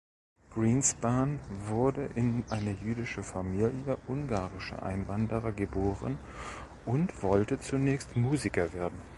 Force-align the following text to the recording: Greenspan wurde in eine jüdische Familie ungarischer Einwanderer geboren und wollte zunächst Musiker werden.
Greenspan 0.49 1.39
wurde 1.67 2.09
in 2.15 2.43
eine 2.49 2.71
jüdische 2.71 3.21
Familie 3.21 3.99
ungarischer 4.07 4.81
Einwanderer 4.81 5.51
geboren 5.51 6.17
und 6.87 7.21
wollte 7.21 7.59
zunächst 7.59 8.15
Musiker 8.17 8.73
werden. 8.73 8.99